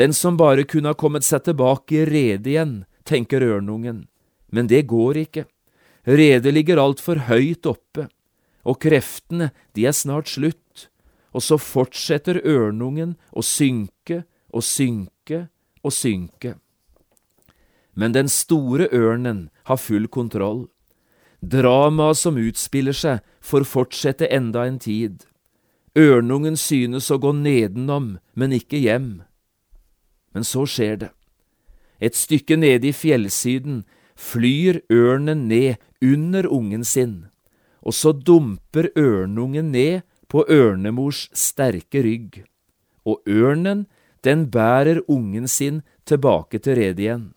Den 0.00 0.14
som 0.16 0.38
bare 0.40 0.64
kunne 0.64 0.94
ha 0.94 0.96
kommet 0.96 1.26
seg 1.26 1.44
tilbake 1.44 1.98
i 1.98 2.06
redet 2.08 2.48
igjen, 2.54 2.74
tenker 3.04 3.44
ørnungen, 3.44 4.06
men 4.48 4.70
det 4.70 4.86
går 4.88 5.26
ikke. 5.26 5.44
Redet 6.08 6.54
ligger 6.54 6.80
altfor 6.80 7.26
høyt 7.28 7.68
oppe, 7.68 8.08
og 8.64 8.80
kreftene, 8.80 9.50
de 9.76 9.84
er 9.88 9.96
snart 9.96 10.30
slutt, 10.32 10.88
og 11.36 11.44
så 11.44 11.58
fortsetter 11.60 12.40
ørnungen 12.40 13.14
å 13.30 13.44
synke 13.44 14.24
og 14.50 14.64
synke 14.66 15.46
og 15.84 15.94
synke. 15.94 16.56
Men 17.94 18.14
den 18.16 18.30
store 18.32 18.88
ørnen 18.94 19.48
har 19.68 19.78
full 19.78 20.08
kontroll. 20.08 20.68
Dramaet 21.40 22.18
som 22.20 22.36
utspiller 22.36 22.96
seg, 22.96 23.20
får 23.40 23.64
fortsette 23.64 24.28
enda 24.28 24.66
en 24.68 24.78
tid. 24.78 25.24
Ørnungen 25.96 26.56
synes 26.60 27.10
å 27.10 27.18
gå 27.18 27.32
nedenom, 27.34 28.18
men 28.34 28.52
ikke 28.52 28.78
hjem. 28.78 29.22
Men 30.34 30.44
så 30.44 30.66
skjer 30.68 31.00
det. 31.00 31.10
Et 32.00 32.16
stykke 32.16 32.56
nede 32.56 32.88
i 32.88 32.96
fjellsiden 32.96 33.82
flyr 34.16 34.80
ørnen 34.92 35.48
ned 35.48 35.80
under 36.04 36.46
ungen 36.46 36.84
sin, 36.84 37.26
og 37.80 37.96
så 37.96 38.12
dumper 38.12 38.90
ørnungen 38.96 39.72
ned 39.72 40.04
på 40.28 40.44
ørnemors 40.48 41.26
sterke 41.36 42.04
rygg, 42.04 42.44
og 43.04 43.20
ørnen, 43.28 43.86
den 44.24 44.50
bærer 44.52 45.00
ungen 45.08 45.48
sin 45.48 45.80
tilbake 46.04 46.60
til 46.60 46.76
redet 46.76 47.04
igjen. 47.04 47.28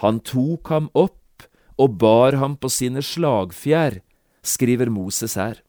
Han 0.00 0.20
tok 0.24 0.70
ham 0.70 0.86
opp 0.94 1.19
og 1.80 1.96
bar 2.00 2.36
ham 2.40 2.56
på 2.60 2.68
sine 2.72 3.02
slagfjær, 3.04 4.00
skriver 4.44 4.90
Moses 4.92 5.36
her. 5.40 5.60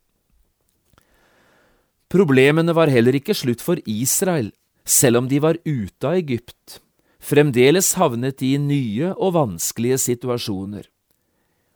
Problemene 2.11 2.75
var 2.75 2.91
heller 2.91 3.15
ikke 3.15 3.35
slutt 3.37 3.63
for 3.63 3.79
Israel 3.87 4.51
selv 4.83 5.21
om 5.21 5.27
de 5.31 5.39
var 5.39 5.59
ute 5.63 6.07
av 6.07 6.17
Egypt, 6.19 6.81
fremdeles 7.21 7.93
havnet 7.99 8.39
de 8.41 8.55
i 8.55 8.59
nye 8.59 9.13
og 9.13 9.35
vanskelige 9.37 9.99
situasjoner. 10.09 10.87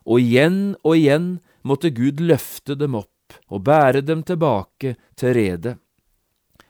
Og 0.06 0.21
igjen 0.21 0.76
og 0.84 0.98
igjen 0.98 1.30
måtte 1.65 1.93
Gud 1.95 2.19
løfte 2.21 2.76
dem 2.78 2.98
opp 3.00 3.39
og 3.50 3.63
bære 3.65 4.04
dem 4.06 4.21
tilbake 4.26 4.95
til 5.17 5.34
redet. 5.38 5.78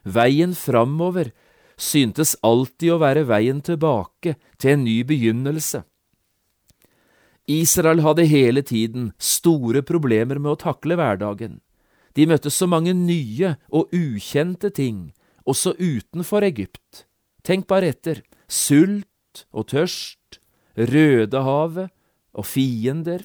Veien 0.06 0.54
framover 0.56 1.32
syntes 1.75 2.36
alltid 2.45 2.93
å 2.93 3.01
være 3.01 3.25
veien 3.28 3.60
tilbake 3.65 4.36
til 4.62 4.75
en 4.75 4.86
ny 4.86 5.01
begynnelse. 5.08 5.82
Israel 7.47 8.01
hadde 8.01 8.25
hele 8.25 8.63
tiden 8.65 9.12
store 9.21 9.84
problemer 9.86 10.39
med 10.41 10.55
å 10.55 10.62
takle 10.65 10.97
hverdagen. 10.97 11.60
De 12.15 12.25
møtte 12.25 12.49
så 12.49 12.65
mange 12.69 12.93
nye 12.95 13.55
og 13.69 13.93
ukjente 13.93 14.71
ting 14.73 15.12
også 15.45 15.75
utenfor 15.77 16.45
Egypt. 16.47 17.05
Tenk 17.45 17.67
bare 17.69 17.91
etter. 17.93 18.23
Sult 18.47 19.45
og 19.53 19.69
tørst, 19.73 20.39
Rødehavet 20.75 21.93
og 22.36 22.45
fiender, 22.45 23.23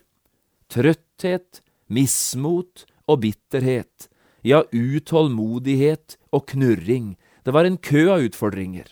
trøtthet, 0.70 1.60
mismot 1.90 2.84
og 3.10 3.24
bitterhet, 3.24 4.06
ja, 4.46 4.62
utålmodighet 4.70 6.16
og 6.30 6.46
knurring. 6.52 7.16
Det 7.44 7.52
var 7.56 7.66
en 7.66 7.76
kø 7.76 8.06
av 8.14 8.28
utfordringer. 8.28 8.86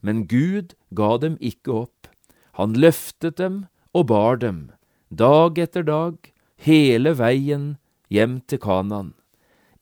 Men 0.00 0.26
Gud 0.30 0.76
ga 0.94 1.16
dem 1.18 1.36
ikke 1.40 1.74
opp. 1.84 2.08
Han 2.60 2.76
løftet 2.78 3.40
dem 3.40 3.64
og 3.92 4.06
bar 4.08 4.36
dem. 4.36 4.70
dag 5.10 5.58
etter 5.58 5.84
dag, 5.84 6.16
hele 6.56 7.12
veien 7.18 7.76
hjem 8.08 8.40
til 8.48 8.58
Kanan. 8.58 9.12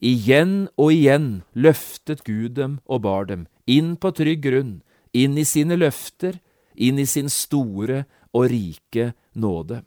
Igjen 0.01 0.67
og 0.81 0.91
igjen 0.91 1.43
løftet 1.53 2.23
Gud 2.25 2.57
dem 2.57 2.79
og 2.85 3.03
bar 3.05 3.29
dem 3.29 3.45
inn 3.69 3.95
på 3.95 4.11
trygg 4.11 4.41
grunn, 4.43 4.81
inn 5.13 5.37
i 5.37 5.45
sine 5.47 5.77
løfter, 5.77 6.39
inn 6.75 6.99
i 6.99 7.05
sin 7.05 7.29
store 7.29 8.03
og 8.33 8.49
rike 8.51 9.13
nåde. 9.35 9.83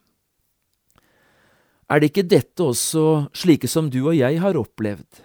Er 1.91 2.01
det 2.01 2.13
ikke 2.13 2.29
dette 2.31 2.65
også 2.65 3.29
slike 3.37 3.69
som 3.69 3.91
du 3.93 4.07
og 4.07 4.17
jeg 4.17 4.41
har 4.41 4.57
opplevd? 4.57 5.21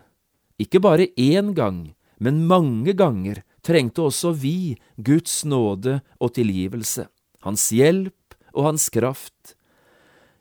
Ikke 0.60 0.82
bare 0.84 1.08
én 1.16 1.54
gang, 1.56 1.94
men 2.20 2.44
mange 2.48 2.92
ganger 2.98 3.44
trengte 3.64 4.04
også 4.10 4.34
vi 4.36 4.76
Guds 4.98 5.46
nåde 5.46 6.02
og 6.20 6.34
tilgivelse, 6.36 7.08
Hans 7.40 7.70
hjelp 7.72 8.19
og 8.60 8.67
Hans 8.67 8.89
kraft. 8.91 9.56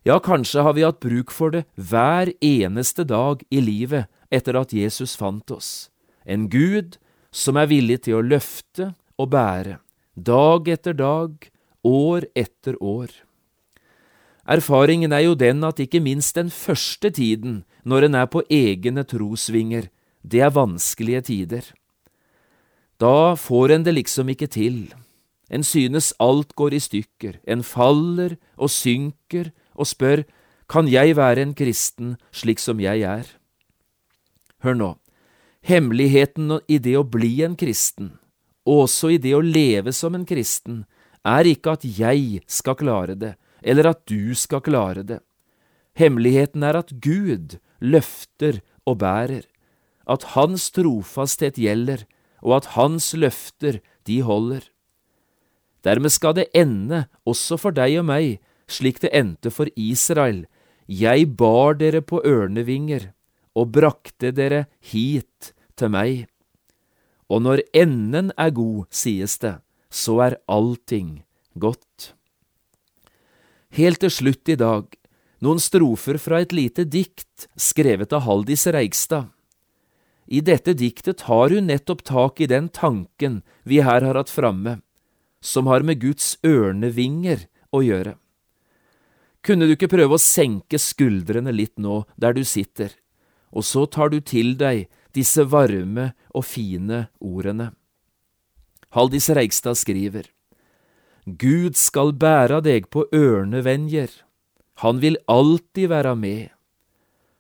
Ja, 0.07 0.19
kanskje 0.19 0.65
har 0.67 0.75
vi 0.75 0.87
hatt 0.87 1.03
bruk 1.03 1.31
for 1.35 1.55
det 1.55 1.67
hver 1.77 2.31
eneste 2.43 3.05
dag 3.07 3.43
i 3.55 3.61
livet 3.63 4.09
etter 4.35 4.59
at 4.59 4.75
Jesus 4.75 5.15
fant 5.19 5.51
oss, 5.55 5.91
en 6.25 6.49
Gud 6.51 6.99
som 7.31 7.59
er 7.61 7.71
villig 7.71 8.03
til 8.07 8.19
å 8.19 8.25
løfte 8.25 8.93
og 9.21 9.31
bære, 9.35 9.79
dag 10.17 10.69
etter 10.73 10.97
dag, 10.97 11.49
år 11.85 12.29
etter 12.35 12.79
år. 12.81 13.11
Erfaringen 14.49 15.13
er 15.13 15.27
jo 15.27 15.35
den 15.37 15.61
at 15.67 15.81
ikke 15.83 16.01
minst 16.01 16.39
den 16.39 16.49
første 16.49 17.11
tiden, 17.13 17.65
når 17.85 18.09
en 18.09 18.17
er 18.23 18.31
på 18.33 18.43
egne 18.49 19.05
trosvinger, 19.05 19.91
det 20.25 20.41
er 20.41 20.55
vanskelige 20.57 21.27
tider. 21.29 21.69
Da 22.99 23.37
får 23.37 23.77
en 23.77 23.85
det 23.85 23.95
liksom 23.95 24.33
ikke 24.33 24.49
til. 24.51 24.89
En 25.49 25.65
synes 25.65 26.13
alt 26.21 26.55
går 26.57 26.77
i 26.77 26.81
stykker, 26.83 27.39
en 27.49 27.65
faller 27.65 28.37
og 28.57 28.71
synker 28.71 29.53
og 29.75 29.89
spør 29.89 30.25
kan 30.69 30.89
jeg 30.91 31.17
være 31.17 31.43
en 31.47 31.55
kristen 31.57 32.17
slik 32.33 32.61
som 32.61 32.81
jeg 32.81 33.01
er? 33.09 33.25
Hør 34.61 34.77
nå, 34.77 34.89
hemmeligheten 35.65 36.59
i 36.69 36.77
det 36.83 36.97
å 36.99 37.07
bli 37.07 37.39
en 37.47 37.57
kristen, 37.57 38.19
også 38.69 39.15
i 39.15 39.21
det 39.23 39.33
å 39.39 39.45
leve 39.45 39.95
som 39.97 40.17
en 40.19 40.27
kristen, 40.29 40.83
er 41.25 41.49
ikke 41.49 41.79
at 41.79 41.87
jeg 41.87 42.43
skal 42.51 42.77
klare 42.77 43.17
det, 43.17 43.35
eller 43.63 43.95
at 43.95 44.05
du 44.11 44.35
skal 44.37 44.61
klare 44.65 45.05
det. 45.07 45.23
Hemmeligheten 45.99 46.63
er 46.63 46.79
at 46.79 46.93
Gud 47.03 47.57
løfter 47.81 48.61
og 48.87 49.01
bærer, 49.01 49.47
at 50.09 50.35
Hans 50.35 50.69
trofasthet 50.73 51.59
gjelder, 51.61 52.05
og 52.45 52.61
at 52.61 52.73
Hans 52.77 53.13
løfter, 53.17 53.81
de 54.07 54.21
holder. 54.23 54.63
Dermed 55.89 56.13
skal 56.13 56.35
det 56.37 56.51
ende, 56.53 57.07
også 57.25 57.57
for 57.57 57.73
deg 57.73 57.97
og 58.03 58.09
meg, 58.11 58.39
slik 58.69 59.01
det 59.01 59.15
endte 59.17 59.53
for 59.55 59.71
Israel. 59.73 60.43
Jeg 60.85 61.31
bar 61.41 61.79
dere 61.81 62.03
på 62.05 62.21
ørnevinger 62.25 63.15
og 63.57 63.73
brakte 63.73 64.33
dere 64.37 64.67
hit 64.85 65.55
til 65.81 65.93
meg. 65.95 66.27
Og 67.29 67.41
når 67.45 67.65
enden 67.77 68.33
er 68.37 68.53
god, 68.57 68.85
sies 68.93 69.39
det, 69.41 69.59
så 69.89 70.19
er 70.27 70.39
allting 70.49 71.23
godt. 71.57 72.13
Helt 73.77 74.01
til 74.05 74.13
slutt 74.13 74.49
i 74.49 74.57
dag, 74.61 74.89
noen 75.45 75.61
strofer 75.63 76.19
fra 76.21 76.41
et 76.43 76.55
lite 76.57 76.85
dikt 76.89 77.49
skrevet 77.57 78.13
av 78.17 78.25
Haldis 78.27 78.67
Reigstad. 78.75 79.29
I 80.29 80.41
dette 80.45 80.75
diktet 80.77 81.25
har 81.29 81.53
hun 81.53 81.69
nettopp 81.71 82.03
tak 82.05 82.41
i 82.45 82.49
den 82.51 82.69
tanken 82.69 83.41
vi 83.65 83.81
her 83.85 84.05
har 84.05 84.19
hatt 84.19 84.33
framme, 84.33 84.81
som 85.41 85.69
har 85.71 85.85
med 85.87 86.01
Guds 86.03 86.37
ørnevinger 86.47 87.47
å 87.75 87.83
gjøre. 87.85 88.17
Kunne 89.45 89.69
du 89.69 89.77
ikke 89.77 89.91
prøve 89.91 90.19
å 90.19 90.23
senke 90.23 90.81
skuldrene 90.83 91.55
litt 91.55 91.77
nå 91.79 92.03
der 92.17 92.35
du 92.37 92.43
sitter, 92.45 92.91
og 93.55 93.65
så 93.65 93.87
tar 93.87 94.11
du 94.13 94.21
til 94.21 94.57
deg 94.59 94.89
disse 95.17 95.45
varme 95.49 96.13
og 96.35 96.45
fine 96.45 97.07
ordene. 97.19 97.71
Haldis 98.95 99.29
Reigstad 99.31 99.79
skriver. 99.79 100.29
Gud 101.29 101.77
skal 101.77 102.15
bæra 102.17 102.61
deg 102.65 102.89
på 102.93 103.05
ørnevenjer, 103.13 104.09
han 104.81 105.01
vil 105.03 105.19
alltid 105.27 105.91
være 105.91 106.15
med. 106.17 106.49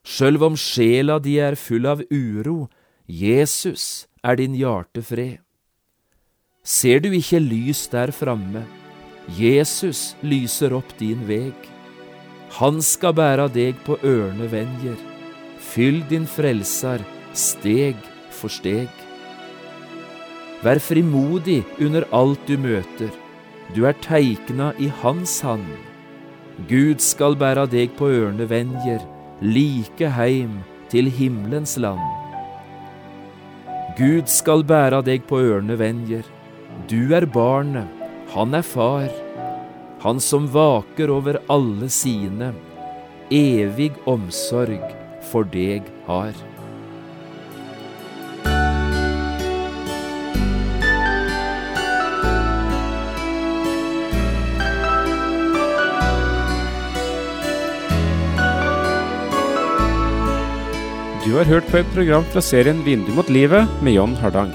Sjølv 0.04 0.42
om 0.42 0.56
sjela 0.58 1.18
di 1.22 1.36
er 1.40 1.56
full 1.56 1.86
av 1.86 2.02
uro, 2.10 2.68
Jesus 3.06 4.08
er 4.24 4.36
din 4.40 4.56
hjartefred. 4.58 5.38
Ser 6.68 7.00
du 7.00 7.08
ikke 7.16 7.40
lys 7.40 7.86
der 7.92 8.12
framme, 8.12 8.66
Jesus 9.38 10.14
lyser 10.20 10.74
opp 10.76 10.90
din 11.00 11.22
veg. 11.28 11.54
Han 12.58 12.82
skal 12.84 13.14
bæra 13.16 13.46
deg 13.52 13.78
på 13.86 13.96
ørnevenjer, 14.04 14.98
fyll 15.70 16.02
din 16.10 16.26
frelser 16.28 17.04
steg 17.32 17.96
for 18.32 18.52
steg. 18.52 18.92
Vær 20.64 20.80
frimodig 20.82 21.62
under 21.80 22.04
alt 22.12 22.44
du 22.48 22.56
møter 22.60 23.12
du 23.76 23.84
er 23.84 23.96
teikna 24.00 24.72
i 24.80 24.88
hans 25.02 25.40
hand. 25.44 25.66
Gud 26.68 27.02
skal 27.04 27.36
bæra 27.38 27.66
deg 27.68 27.92
på 27.98 28.08
ørnevenjer, 28.08 29.02
like 29.44 30.08
heim 30.16 30.62
til 30.88 31.10
himmelens 31.12 31.76
land. 31.76 32.00
Gud 33.98 34.30
skal 34.32 34.64
bæra 34.64 35.02
deg 35.04 35.26
på 35.28 35.40
ørnevenjer, 35.42 36.24
du 36.88 37.12
er 37.12 37.26
barnet, 37.28 37.88
han 38.32 38.54
er 38.56 38.64
far. 38.64 39.08
Han 40.00 40.20
som 40.22 40.46
vaker 40.48 41.10
over 41.12 41.40
alle 41.52 41.88
sine, 41.92 42.52
evig 43.34 43.90
omsorg 44.08 44.84
for 45.30 45.48
deg 45.52 45.88
har. 46.06 46.32
Du 61.26 61.34
har 61.36 61.44
hørt 61.44 61.66
på 61.68 61.82
et 61.82 61.90
program 61.92 62.24
fra 62.32 62.40
serien 62.40 62.80
Vindu 62.86 63.12
mot 63.12 63.28
livet 63.28 63.68
med 63.84 63.98
John 63.98 64.16
Hardang. 64.16 64.54